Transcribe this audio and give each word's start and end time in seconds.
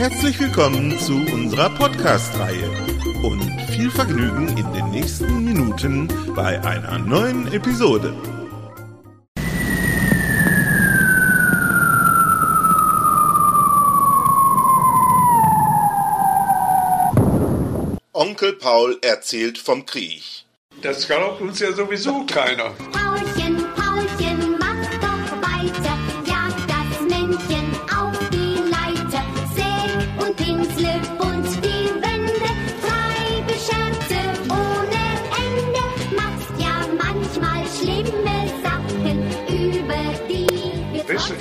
Herzlich 0.00 0.40
willkommen 0.40 0.98
zu 0.98 1.12
unserer 1.30 1.68
Podcast-Reihe 1.68 2.70
und 3.22 3.42
viel 3.70 3.90
Vergnügen 3.90 4.48
in 4.56 4.72
den 4.72 4.90
nächsten 4.92 5.44
Minuten 5.44 6.08
bei 6.34 6.58
einer 6.64 6.98
neuen 6.98 7.52
Episode. 7.52 8.14
Onkel 18.14 18.54
Paul 18.54 18.98
erzählt 19.02 19.58
vom 19.58 19.84
Krieg. 19.84 20.46
Das 20.80 21.06
glaubt 21.06 21.42
uns 21.42 21.60
ja 21.60 21.74
sowieso 21.74 22.24
keiner. 22.24 22.70
Paulchen, 22.90 23.19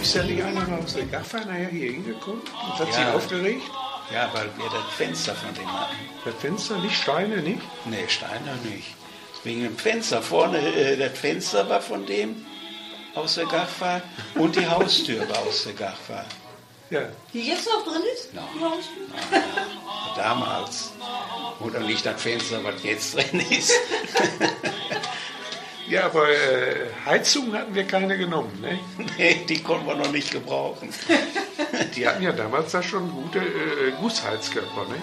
ist 0.02 0.16
ja 0.16 0.24
nicht 0.24 0.42
einer 0.44 0.78
aus 0.84 0.94
der 0.94 1.06
Gaffer 1.06 1.40
nachher 1.46 1.68
hier 1.70 1.92
hingekommen 1.92 2.42
und 2.42 2.80
hat 2.80 2.88
Ja. 2.90 2.94
sich 2.94 3.06
aufgeregt? 3.08 3.64
Ja, 4.14 4.30
weil 4.34 4.50
wir 4.58 4.66
das 4.66 4.94
Fenster 4.98 5.36
von 5.36 5.54
dem 5.54 5.72
hatten. 5.72 5.96
Das 6.26 6.34
Fenster, 6.36 6.78
nicht 6.80 6.96
Steine, 6.96 7.38
nicht? 7.38 7.62
Nee, 7.86 8.06
Steiner 8.08 8.56
nicht. 8.64 8.96
Wegen 9.44 9.64
dem 9.64 9.78
Fenster. 9.78 10.22
Vorne, 10.22 10.58
äh, 10.58 10.98
das 10.98 11.18
Fenster 11.18 11.70
war 11.70 11.80
von 11.82 12.06
dem 12.06 12.46
aus 13.16 13.36
der 13.36 13.46
Gachfahrt 13.46 14.04
und 14.36 14.56
die 14.56 14.68
Haustür 14.68 15.28
war 15.30 15.40
aus 15.40 15.64
der 15.64 15.74
Gachfahrt. 15.74 16.26
Ja. 16.90 17.02
Die 17.34 17.42
jetzt 17.48 17.68
noch 17.68 17.84
drin 17.86 18.02
ist? 18.16 18.30
Ja. 18.34 18.42
Die 18.56 18.64
Haustür? 18.64 19.44
Damals. 20.16 20.92
Oder 21.60 21.82
nicht 21.82 22.04
das 22.06 22.20
Fenster, 22.22 22.64
was 22.64 22.82
jetzt 22.84 23.16
drin 23.16 23.40
ist. 23.52 23.72
Ja, 25.90 26.06
aber 26.06 26.30
äh, 26.30 26.86
Heizung 27.06 27.54
hatten 27.54 27.74
wir 27.74 27.86
keine 27.86 28.18
genommen, 28.18 28.60
ne? 28.62 28.80
nee, 29.18 29.44
die 29.50 29.62
konnten 29.64 29.88
wir 29.88 29.96
noch 29.96 30.12
nicht 30.12 30.32
gebrauchen. 30.32 30.94
Die 31.96 32.08
hatten 32.08 32.24
ja 32.24 32.32
damals 32.32 32.72
da 32.72 32.82
schon 32.84 33.12
gute 33.12 33.40
äh, 33.40 33.92
Gussheizkörper, 34.00 34.86
ne? 34.90 34.96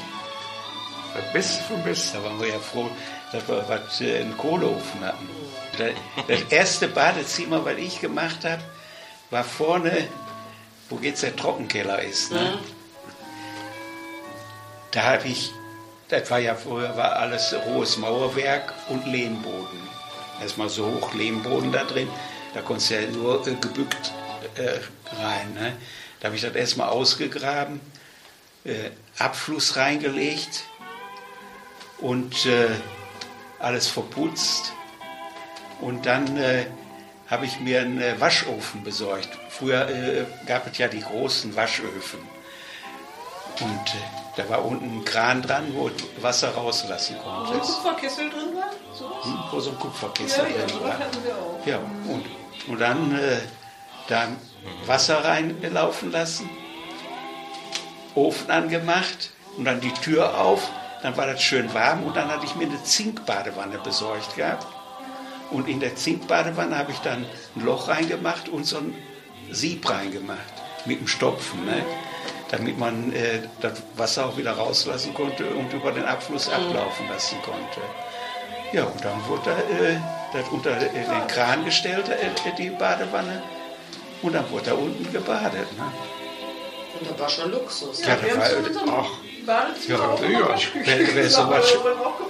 Das 1.14 1.32
Beste 1.32 1.62
vom 1.64 1.82
Besten. 1.82 2.16
Da 2.18 2.24
waren 2.24 2.40
wir 2.40 2.48
ja 2.48 2.58
froh, 2.58 2.88
dass 3.32 3.46
wir 3.48 3.64
was, 3.68 4.00
äh, 4.00 4.20
einen 4.20 4.36
Kohleofen 4.38 5.00
hatten. 5.04 5.28
Da- 5.78 5.88
Das 6.28 6.42
erste 6.50 6.88
Badezimmer, 6.88 7.64
was 7.64 7.76
ich 7.78 8.00
gemacht 8.00 8.44
habe, 8.44 8.62
war 9.30 9.44
vorne, 9.44 10.06
wo 10.88 10.98
jetzt 11.02 11.22
der 11.22 11.34
Trockenkeller 11.36 12.00
ist. 12.02 12.32
Ne? 12.32 12.58
Da 14.92 15.02
habe 15.02 15.28
ich, 15.28 15.50
das 16.08 16.30
war 16.30 16.38
ja 16.38 16.54
früher 16.54 16.96
war 16.96 17.16
alles 17.16 17.54
rohes 17.66 17.96
Mauerwerk 17.98 18.72
und 18.88 19.06
Lehmboden. 19.06 19.80
Erstmal 20.40 20.68
so 20.68 20.86
hoch 20.86 21.14
Lehmboden 21.14 21.72
da 21.72 21.84
drin, 21.84 22.08
da 22.54 22.62
konntest 22.62 22.90
du 22.90 22.94
ja 22.94 23.10
nur 23.10 23.46
äh, 23.46 23.54
gebückt 23.54 24.12
äh, 24.56 24.78
rein. 25.16 25.54
Ne? 25.54 25.76
Da 26.20 26.26
habe 26.26 26.36
ich 26.36 26.42
das 26.42 26.54
erstmal 26.54 26.88
ausgegraben, 26.88 27.80
äh, 28.64 28.90
Abfluss 29.18 29.76
reingelegt 29.76 30.64
und 31.98 32.46
äh, 32.46 32.68
alles 33.58 33.88
verputzt. 33.88 34.72
Und 35.80 36.06
dann 36.06 36.36
äh, 36.36 36.66
habe 37.28 37.46
ich 37.46 37.60
mir 37.60 37.80
einen 37.80 38.00
äh, 38.00 38.20
Waschofen 38.20 38.82
besorgt. 38.84 39.28
Früher 39.50 40.26
gab 40.46 40.66
es 40.70 40.78
ja 40.78 40.88
die 40.88 41.00
großen 41.00 41.56
Waschöfen. 41.56 42.20
Und 43.60 43.96
da 44.36 44.48
war 44.48 44.64
unten 44.64 44.98
ein 44.98 45.04
Kran 45.04 45.42
dran, 45.42 45.72
wo 45.74 45.90
Wasser 46.20 46.50
rauslassen 46.54 47.16
Wo 47.22 47.28
ein 47.28 47.46
konntest. 47.46 47.74
Kupferkessel 47.82 48.30
drin 48.30 48.54
war? 48.54 48.70
So? 48.92 49.04
Hm, 49.24 49.38
Wo 49.50 49.60
so 49.60 49.70
ein 49.70 49.78
Kupferkessel 49.78 50.44
Ja, 50.44 50.50
ja, 50.50 50.66
drin 50.66 50.68
sowas 50.78 50.98
war. 51.00 51.66
Ja, 51.66 51.78
und, 51.78 52.24
und 52.68 52.78
dann 52.80 53.14
äh, 53.18 53.38
da 54.08 54.28
Wasser 54.86 55.24
reinlaufen 55.24 56.12
lassen, 56.12 56.48
Ofen 58.14 58.50
angemacht 58.50 59.30
und 59.56 59.64
dann 59.64 59.80
die 59.80 59.92
Tür 59.92 60.38
auf. 60.40 60.68
Dann 61.02 61.16
war 61.16 61.26
das 61.26 61.42
schön 61.42 61.72
warm 61.74 62.02
und 62.04 62.16
dann 62.16 62.28
hatte 62.28 62.46
ich 62.46 62.54
mir 62.56 62.66
eine 62.66 62.82
Zinkbadewanne 62.82 63.78
besorgt 63.78 64.34
gehabt. 64.36 64.66
Und 65.50 65.68
in 65.68 65.78
der 65.80 65.94
Zinkbadewanne 65.94 66.76
habe 66.76 66.90
ich 66.92 66.98
dann 66.98 67.24
ein 67.54 67.64
Loch 67.64 67.88
reingemacht 67.88 68.48
und 68.48 68.64
so 68.64 68.78
ein 68.78 68.94
Sieb 69.50 69.88
reingemacht 69.88 70.40
mit 70.86 70.98
dem 71.00 71.06
Stopfen, 71.06 71.64
ne? 71.64 71.84
Damit 72.50 72.78
man 72.78 73.12
äh, 73.12 73.40
das 73.60 73.82
Wasser 73.96 74.26
auch 74.26 74.36
wieder 74.36 74.52
rauslassen 74.52 75.14
konnte 75.14 75.46
und 75.46 75.72
über 75.72 75.92
den 75.92 76.04
Abfluss 76.04 76.48
ablaufen 76.48 77.08
lassen 77.08 77.38
konnte. 77.42 77.80
Ja, 78.72 78.84
und 78.84 79.04
dann 79.04 79.26
wurde 79.26 79.50
äh, 79.50 79.96
das 80.32 80.48
unter 80.50 80.70
äh, 80.76 80.88
den 80.90 81.26
Kran 81.28 81.64
gestellt, 81.64 82.08
äh, 82.08 82.52
die 82.58 82.70
Badewanne. 82.70 83.42
Und 84.22 84.34
dann 84.34 84.50
wurde 84.50 84.66
da 84.70 84.74
unten 84.74 85.12
gebadet. 85.12 85.66
Ne? 85.76 85.84
Und 86.98 87.10
das 87.10 87.18
war 87.18 87.28
schon 87.28 87.50
Luxus. 87.52 88.04
Ja, 88.04 88.16
wir 88.22 88.34
das 88.34 88.86
war- 88.86 89.04
ach. 89.04 89.10
Ja, 89.86 89.96
auch 90.00 90.20
ja. 90.20 90.56
Wer, 90.74 91.14
wer, 91.14 91.22
Ja, 91.22 91.28
sowas, 91.28 91.72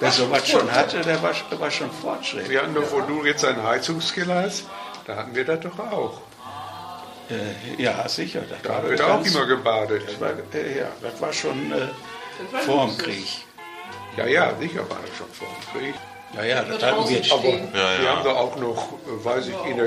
wer 0.01 0.11
sowas 0.11 0.47
schon 0.47 0.71
hatte, 0.71 1.01
der 1.01 1.23
war, 1.23 1.33
war 1.59 1.71
schon 1.71 1.91
Fortschritt. 1.91 2.51
Wir 2.51 2.61
hatten 2.63 2.75
doch, 2.75 2.93
wo 2.93 3.01
du 3.01 3.25
jetzt 3.25 3.43
einen 3.43 3.63
Heizungskeller 3.63 4.43
hast, 4.43 4.65
da 5.07 5.17
hatten 5.17 5.35
wir 5.35 5.47
das 5.47 5.61
doch 5.61 5.79
auch. 5.79 6.21
Äh, 7.29 7.83
ja, 7.83 8.09
sicher. 8.09 8.41
Das 8.49 8.63
Da 8.63 8.69
war 8.69 8.77
haben 8.77 8.91
wir 8.91 8.97
da 8.97 9.05
auch 9.07 9.09
ganz- 9.23 9.35
immer 9.35 9.47
gebadet. 9.47 10.03
Das 10.07 10.21
war, 10.21 10.31
äh, 10.55 10.79
ja, 10.79 10.87
das 11.03 11.21
war 11.21 11.33
schon 11.33 11.73
äh, 11.73 11.77
Das 11.79 12.53
war 12.53 12.61
vor 12.63 12.87
dem. 12.87 12.99
Krieg. 12.99 13.27
Ja, 14.17 14.27
ja, 14.27 14.53
sicher 14.61 14.89
war 14.89 14.99
das 15.07 15.17
schon 15.17 15.27
vor 15.33 15.49
dem 15.49 15.81
Krieg. 15.81 15.95
Ja, 16.35 16.45
ja, 16.45 16.63
das 16.63 16.83
hatten 16.83 17.09
wir. 17.09 17.33
Aber 17.33 17.43
wir 18.03 18.11
haben 18.11 18.25
da 18.25 18.31
auch 18.33 18.57
noch, 18.57 18.93
äh, 19.07 19.25
weiß 19.25 19.47
ich, 19.49 19.71
in 19.71 19.77
der, 19.77 19.87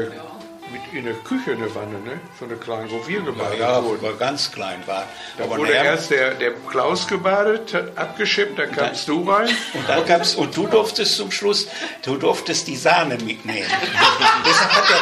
mit 0.72 0.82
in 0.94 1.06
der 1.06 1.16
Küche 1.16 1.52
eine 1.52 1.74
Wanne, 1.74 2.00
ne? 2.00 2.20
So 2.40 2.46
eine 2.46 2.56
kleine, 2.56 2.90
wo 2.92 3.06
wir 3.08 3.20
Ja, 3.20 3.26
gebadet 3.26 3.60
ja, 3.60 3.84
wurden. 3.84 4.02
wo 4.02 4.06
wir 4.08 4.14
ganz 4.18 4.52
klein 4.52 4.84
war. 4.86 5.06
Da 5.38 5.46
Aber 5.46 5.58
wurde 5.58 5.72
erst 5.74 6.12
der, 6.12 6.36
der 6.36 6.52
Klaus 6.70 7.08
gebadet, 7.08 7.74
hat 7.74 7.98
abgeschippt, 7.98 8.60
dann 8.60 8.72
kamst 8.72 9.08
du 9.08 9.28
rein. 9.30 9.50
Und 9.74 9.88
dann 9.90 10.06
gab's, 10.06 10.36
und 10.36 10.56
du 10.56 10.68
durftest 10.68 11.16
zum 11.16 11.32
Schluss, 11.32 11.68
du 12.04 12.18
durftest 12.18 12.68
die 12.68 12.76
Sahne 12.78 13.16
mitnehmen. 13.18 13.68
deshalb, 14.46 14.72
hat 14.72 14.90
er, 14.92 15.00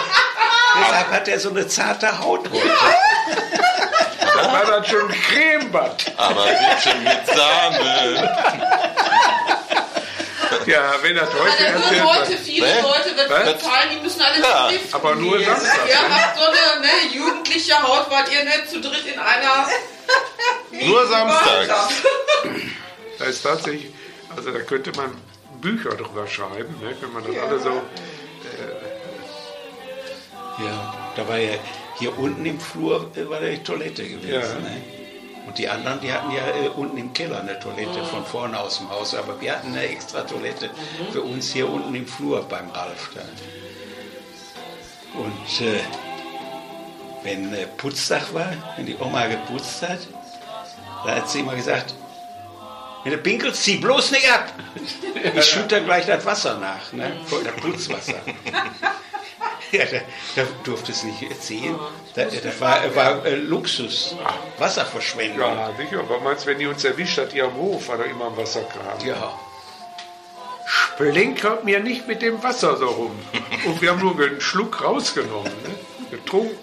deshalb 0.81 1.11
hat 1.11 1.27
er 1.27 1.39
so 1.39 1.49
eine 1.49 1.67
zarte 1.67 2.19
Haut 2.19 2.49
heute. 2.51 2.69
Da 4.35 4.53
war 4.53 4.65
das 4.65 4.88
schon 4.88 5.09
Cremebad. 5.09 6.05
Aber 6.17 6.45
bitte 6.45 6.97
mit 6.97 7.25
Sahne. 7.27 8.29
Ja, 10.65 10.93
wenn 11.01 11.15
das 11.15 11.29
heute 11.33 11.39
Aber 11.39 11.83
erzählt 11.83 12.01
nur 12.03 12.15
heute, 12.15 12.29
wird. 12.29 12.39
viele 12.41 12.67
Ne? 12.67 12.81
Leute 12.81 13.15
wird 13.17 13.27
bezahlen, 13.57 13.89
die 13.94 14.00
müssen 14.01 14.21
alle 14.21 14.41
Ja, 14.41 14.69
mit 14.71 14.94
aber 14.94 15.15
nur 15.15 15.38
gehen. 15.38 15.47
Samstag, 15.47 15.89
Ihr 15.89 16.15
habt 16.15 16.38
so 16.38 16.44
eine 16.45 16.81
ne, 16.85 17.15
jugendliche 17.15 17.81
Haut, 17.81 18.12
weil 18.12 18.33
ihr 18.33 18.44
nicht 18.44 18.69
zu 18.69 18.81
dritt 18.81 19.06
in 19.06 19.19
einer... 19.19 19.68
Nur 20.71 21.07
samstags. 21.07 21.69
Da 23.18 23.25
ist 23.25 23.41
tatsächlich, 23.44 23.91
also 24.35 24.51
da 24.51 24.59
könnte 24.59 24.91
man 24.95 25.15
Bücher 25.62 25.89
drüber 25.91 26.27
schreiben, 26.27 26.75
ne? 26.81 26.95
wenn 27.00 27.13
man 27.13 27.23
das 27.25 27.44
alle 27.44 27.59
so. 27.59 27.81
Ja, 30.59 30.94
da 31.15 31.27
war 31.27 31.38
ja 31.38 31.56
hier 32.00 32.18
unten 32.18 32.45
im 32.45 32.59
Flur 32.59 33.12
äh, 33.15 33.30
war 33.30 33.39
die 33.39 33.63
Toilette 33.63 34.07
gewesen. 34.07 34.31
Ja. 34.31 34.59
Ne? 34.59 34.81
Und 35.48 35.57
die 35.57 35.69
anderen, 35.69 36.01
die 36.01 36.12
hatten 36.12 36.31
ja 36.31 36.45
äh, 36.48 36.68
unten 36.69 36.98
im 36.98 37.13
Keller 37.13 37.39
eine 37.39 37.59
Toilette 37.59 38.04
von 38.06 38.25
vorne 38.25 38.59
aus 38.59 38.80
dem 38.80 38.89
Haus. 38.89 39.15
Aber 39.15 39.39
wir 39.39 39.54
hatten 39.54 39.69
eine 39.69 39.88
extra 39.88 40.21
Toilette 40.21 40.69
für 41.12 41.21
uns 41.21 41.54
hier 41.54 41.69
unten 41.69 41.95
im 41.95 42.06
Flur 42.06 42.44
beim 42.44 42.69
Ralf. 42.71 43.12
Da. 43.15 43.21
Und 45.18 45.62
äh, 45.65 45.80
wenn 47.24 47.54
äh, 47.54 47.65
Putztag 47.65 48.33
war, 48.33 48.51
wenn 48.75 48.86
die 48.86 48.98
Oma 48.98 49.27
geputzt 49.27 49.81
hat, 49.83 50.00
da 51.06 51.15
hat 51.15 51.30
sie 51.30 51.39
immer 51.39 51.56
gesagt, 51.56 51.95
wenn 53.04 53.13
du 53.13 53.19
pinkelst, 53.19 53.63
zieh 53.63 53.77
bloß 53.77 54.12
nicht 54.12 54.30
ab. 54.30 54.51
Ich 55.36 55.45
schütte 55.45 55.83
gleich 55.83 56.06
das 56.06 56.25
Wasser 56.25 56.57
nach, 56.59 56.94
ne? 56.94 57.12
das 57.44 57.54
Putzwasser. 57.56 58.21
Ja, 59.72 59.86
da, 59.86 60.00
da 60.36 60.48
durfte 60.64 60.92
es 60.92 61.04
nicht 61.04 61.42
sehen. 61.42 61.78
Da, 62.16 62.25
das 62.25 62.62
war, 62.62 62.96
war 62.96 63.25
äh, 63.25 63.36
Luxus, 63.36 64.16
Wasserverschwendung. 64.58 65.40
Ja, 65.40 65.72
sicher. 65.78 66.00
Aber 66.00 66.19
meinst 66.19 66.46
du, 66.46 66.50
wenn 66.50 66.60
die 66.60 66.68
uns 66.68 66.84
erwischt 66.84 67.18
hat, 67.18 67.34
ihr 67.34 67.46
am 67.46 67.56
Hof, 67.56 67.88
war 67.90 67.98
da 67.98 68.06
immer 68.06 68.28
ein 68.28 68.38
Wasserkran. 68.38 69.06
Ja. 69.06 69.38
Splenkert 70.66 71.64
mir 71.64 71.80
nicht 71.80 72.08
mit 72.08 72.22
dem 72.22 72.42
Wasser 72.44 72.78
so 72.78 72.88
rum. 72.88 73.19
Und 73.66 73.81
wir 73.81 73.92
haben 73.92 74.00
nur 74.00 74.16
einen 74.16 74.42
Schluck 74.42 74.84
rausgenommen, 74.84 75.52
ne? 75.64 75.75
getrunken. 76.12 76.58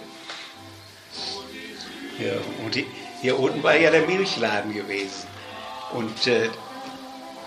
Ja, 2.19 2.35
und 2.65 2.75
die, 2.75 2.87
hier 3.21 3.39
unten 3.39 3.63
war 3.63 3.77
ja 3.77 3.91
der 3.91 4.07
Milchladen 4.07 4.73
gewesen. 4.73 5.27
Und 5.93 6.27
äh, 6.27 6.49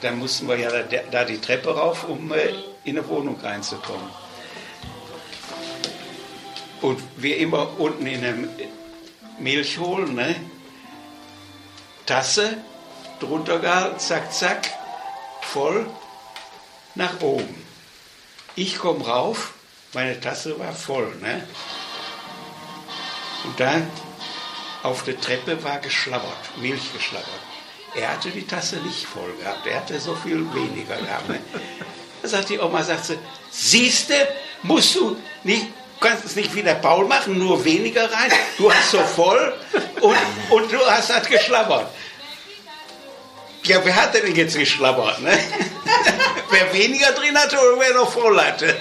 dann 0.02 0.20
mussten 0.20 0.48
wir 0.48 0.58
ja 0.58 0.70
da, 0.70 0.98
da 1.12 1.26
die 1.26 1.40
Treppe 1.40 1.76
rauf, 1.76 2.08
um 2.08 2.32
äh, 2.32 2.50
in 2.84 2.98
eine 2.98 3.08
Wohnung 3.08 3.40
reinzukommen. 3.42 4.10
Und 6.82 7.02
wir 7.18 7.38
immer 7.38 7.80
unten 7.80 8.06
in 8.06 8.22
der 8.22 8.36
Milch 9.40 9.78
holen, 9.78 10.16
ne? 10.16 10.36
Tasse, 12.06 12.58
drunter 13.20 13.60
gehalten, 13.60 14.00
zack, 14.00 14.32
zack, 14.34 14.70
voll 15.42 15.90
nach 16.96 17.20
oben. 17.22 17.66
Ich 18.56 18.78
komme 18.78 19.06
rauf, 19.06 19.54
meine 19.94 20.20
Tasse 20.20 20.58
war 20.60 20.74
voll, 20.74 21.16
ne? 21.22 21.48
Und 23.44 23.60
dann 23.60 23.90
auf 24.84 25.04
der 25.04 25.20
Treppe 25.20 25.64
war 25.64 25.80
geschlabbert, 25.80 26.58
Milch 26.58 26.94
geschlabbert. 26.94 27.28
Er 27.96 28.12
hatte 28.12 28.30
die 28.30 28.46
Tasse 28.46 28.78
nicht 28.78 29.06
voll 29.06 29.34
gehabt, 29.40 29.66
er 29.66 29.78
hatte 29.78 30.00
so 30.00 30.16
viel 30.16 30.46
weniger 30.54 30.98
gehabt. 30.98 31.30
Ne? 31.30 31.40
Da 32.22 32.28
sagt 32.28 32.50
die 32.50 32.60
Oma, 32.60 32.84
sagt 32.84 33.06
sie, 33.06 33.18
siehste, 33.50 34.28
musst 34.64 34.96
du 34.96 35.18
nicht, 35.44 35.68
kannst 36.00 36.26
es 36.26 36.36
nicht 36.36 36.54
wie 36.56 36.64
der 36.64 36.76
Paul 36.76 37.06
machen, 37.06 37.38
nur 37.38 37.64
weniger 37.64 38.04
rein, 38.04 38.32
du 38.58 38.72
hast 38.72 38.92
so 38.92 39.00
voll 39.00 39.54
und, 40.02 40.18
und 40.50 40.72
du 40.72 40.80
hast 40.86 41.14
halt 41.14 41.30
geschlabbert. 41.30 41.88
Ja, 43.64 43.84
wer 43.84 43.96
hat 43.96 44.14
denn 44.14 44.36
jetzt 44.36 44.58
geschlabbert? 44.58 45.22
Ne? 45.22 45.38
wer 46.50 46.74
weniger 46.74 47.12
drin 47.12 47.38
hatte 47.38 47.58
oder 47.58 47.80
wer 47.80 47.94
noch 47.96 48.12
voll 48.12 48.40
hatte? 48.40 48.78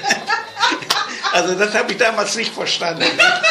Also 1.32 1.54
das 1.54 1.74
habe 1.74 1.92
ich 1.92 1.98
damals 1.98 2.36
nicht 2.36 2.54
verstanden. 2.54 3.00
Ne? 3.00 3.08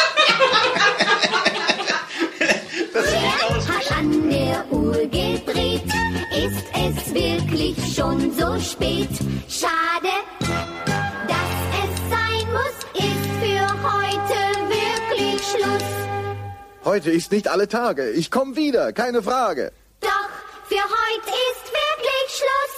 Das 2.92 3.10
sieht 3.10 3.44
aus 3.50 3.68
Hat 3.68 3.98
an 3.98 4.30
der 4.30 4.64
Uhr 4.70 4.94
gedreht, 5.02 5.84
ist 6.32 6.64
es 6.72 7.14
wirklich 7.14 7.76
schon 7.94 8.32
so 8.32 8.58
spät. 8.58 9.10
Schade, 9.48 9.85
Heute 16.86 17.10
ist 17.10 17.32
nicht 17.32 17.48
alle 17.48 17.66
Tage. 17.66 18.10
Ich 18.10 18.30
komme 18.30 18.54
wieder, 18.54 18.92
keine 18.92 19.20
Frage. 19.20 19.72
Doch 20.00 20.30
für 20.68 20.76
heute 20.76 21.30
ist 21.50 21.72
wirklich 21.82 22.28
Schluss. 22.38 22.76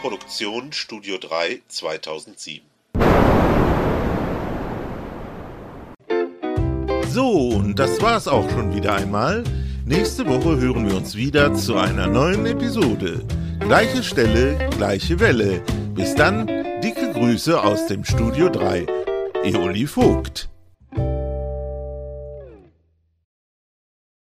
Produktion 0.00 0.72
Studio 0.72 1.18
3 1.18 1.62
2007. 1.68 2.64
So, 7.10 7.30
und 7.30 7.78
das 7.78 8.02
war's 8.02 8.26
auch 8.26 8.50
schon 8.50 8.74
wieder 8.74 8.94
einmal. 8.94 9.44
Nächste 9.84 10.26
Woche 10.26 10.60
hören 10.60 10.88
wir 10.88 10.96
uns 10.96 11.14
wieder 11.14 11.54
zu 11.54 11.76
einer 11.76 12.08
neuen 12.08 12.44
Episode. 12.44 13.24
Gleiche 13.60 14.02
Stelle, 14.02 14.68
gleiche 14.76 15.20
Welle. 15.20 15.62
Bis 15.94 16.16
dann, 16.16 16.48
dicke 16.82 17.12
Grüße 17.12 17.62
aus 17.62 17.86
dem 17.86 18.04
Studio 18.04 18.48
3. 18.48 18.84
Eoli 19.44 19.86
Vogt. 19.86 20.48